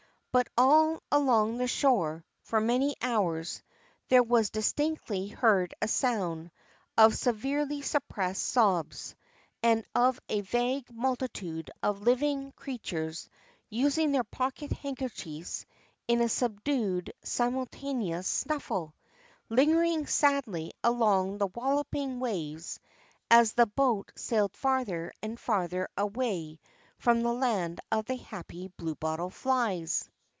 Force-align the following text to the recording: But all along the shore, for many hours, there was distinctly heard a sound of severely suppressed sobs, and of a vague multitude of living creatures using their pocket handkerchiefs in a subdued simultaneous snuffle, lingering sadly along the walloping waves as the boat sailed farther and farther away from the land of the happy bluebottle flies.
But 0.33 0.47
all 0.57 1.03
along 1.11 1.57
the 1.57 1.67
shore, 1.67 2.23
for 2.41 2.61
many 2.61 2.95
hours, 3.01 3.61
there 4.07 4.23
was 4.23 4.49
distinctly 4.49 5.27
heard 5.27 5.73
a 5.81 5.89
sound 5.89 6.51
of 6.97 7.17
severely 7.17 7.81
suppressed 7.81 8.41
sobs, 8.41 9.13
and 9.61 9.83
of 9.93 10.21
a 10.29 10.39
vague 10.39 10.89
multitude 10.89 11.69
of 11.83 12.03
living 12.03 12.53
creatures 12.53 13.27
using 13.69 14.13
their 14.13 14.23
pocket 14.23 14.71
handkerchiefs 14.71 15.65
in 16.07 16.21
a 16.21 16.29
subdued 16.29 17.11
simultaneous 17.25 18.25
snuffle, 18.29 18.93
lingering 19.49 20.07
sadly 20.07 20.71
along 20.81 21.39
the 21.39 21.47
walloping 21.47 22.21
waves 22.21 22.79
as 23.29 23.51
the 23.51 23.67
boat 23.67 24.13
sailed 24.15 24.55
farther 24.55 25.11
and 25.21 25.37
farther 25.37 25.89
away 25.97 26.57
from 26.99 27.21
the 27.21 27.33
land 27.33 27.81
of 27.91 28.05
the 28.05 28.15
happy 28.15 28.69
bluebottle 28.77 29.29
flies. 29.29 30.07